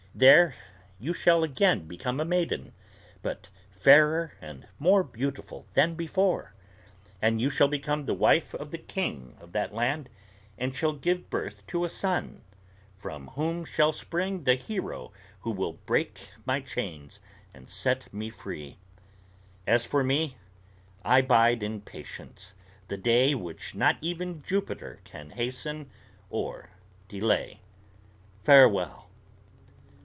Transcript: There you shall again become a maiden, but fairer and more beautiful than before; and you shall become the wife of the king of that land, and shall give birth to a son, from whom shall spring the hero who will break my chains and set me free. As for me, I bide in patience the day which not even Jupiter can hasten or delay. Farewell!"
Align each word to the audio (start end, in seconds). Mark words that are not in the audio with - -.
There 0.13 0.55
you 0.99 1.13
shall 1.13 1.41
again 1.41 1.87
become 1.87 2.19
a 2.19 2.25
maiden, 2.25 2.73
but 3.21 3.47
fairer 3.71 4.33
and 4.41 4.67
more 4.77 5.03
beautiful 5.03 5.65
than 5.73 5.95
before; 5.95 6.53
and 7.21 7.39
you 7.41 7.49
shall 7.49 7.69
become 7.69 8.05
the 8.05 8.13
wife 8.13 8.53
of 8.55 8.71
the 8.71 8.77
king 8.77 9.37
of 9.39 9.53
that 9.53 9.73
land, 9.73 10.09
and 10.57 10.75
shall 10.75 10.91
give 10.91 11.29
birth 11.29 11.65
to 11.67 11.85
a 11.85 11.89
son, 11.89 12.41
from 12.99 13.29
whom 13.29 13.63
shall 13.63 13.93
spring 13.93 14.43
the 14.43 14.55
hero 14.55 15.13
who 15.39 15.49
will 15.51 15.73
break 15.73 16.27
my 16.45 16.59
chains 16.59 17.21
and 17.53 17.69
set 17.69 18.13
me 18.13 18.29
free. 18.29 18.75
As 19.65 19.85
for 19.85 20.03
me, 20.03 20.35
I 21.05 21.21
bide 21.21 21.63
in 21.63 21.79
patience 21.81 22.53
the 22.89 22.97
day 22.97 23.33
which 23.33 23.75
not 23.75 23.95
even 24.01 24.43
Jupiter 24.43 24.99
can 25.05 25.29
hasten 25.29 25.89
or 26.29 26.69
delay. 27.07 27.61
Farewell!" 28.43 29.07